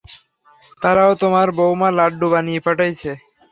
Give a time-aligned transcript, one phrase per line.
[0.81, 3.11] তারাও তোমার বৌমা লাড্ডু বানিয়ে পাঠাইছে।